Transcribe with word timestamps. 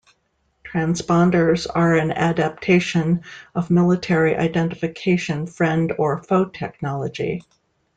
Transponders 0.63 1.67
are 1.71 1.93
an 1.95 2.09
adaptation 2.11 3.21
of 3.53 3.69
military 3.69 4.35
identification 4.35 5.45
friend 5.45 5.93
or 5.99 6.23
foe 6.23 6.45
technology. 6.45 7.43